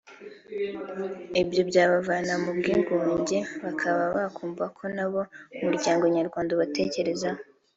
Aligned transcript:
ibyo 1.41 1.61
byabavana 1.69 2.33
mu 2.43 2.51
bwigunge 2.57 3.39
bakaba 3.63 4.03
bakumva 4.17 4.63
ko 4.77 4.83
na 4.95 5.05
bo 5.11 5.21
umuryango 5.57 6.03
Nyarwanda 6.15 6.51
ubatekerezaho 6.53 7.41